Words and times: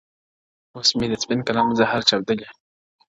اوس 0.75 0.89
مي 0.97 1.07
د 1.09 1.13
سپين 1.23 1.39
قلم 1.47 1.67
زهره 1.79 2.03
چاودلې 2.09 2.45
ـ 2.49 2.53